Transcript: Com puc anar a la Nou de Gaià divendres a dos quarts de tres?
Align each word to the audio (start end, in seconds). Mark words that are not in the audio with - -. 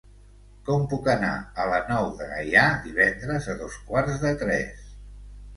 Com 0.69 0.85
puc 0.93 1.09
anar 1.13 1.33
a 1.63 1.67
la 1.73 1.81
Nou 1.91 2.09
de 2.21 2.29
Gaià 2.31 2.65
divendres 2.87 3.51
a 3.55 3.59
dos 3.63 3.79
quarts 3.91 4.21
de 4.25 4.33
tres? 4.45 4.91